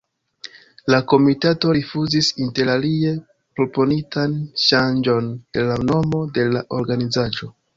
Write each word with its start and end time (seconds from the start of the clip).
La 0.93 0.99
komitato 1.11 1.73
rifuzis 1.77 2.29
interalie 2.47 3.11
proponitan 3.59 4.35
ŝanĝon 4.65 5.29
de 5.59 5.67
la 5.69 5.79
nomo 5.91 6.27
de 6.39 6.49
la 6.57 6.65
organizaĵo. 6.81 7.53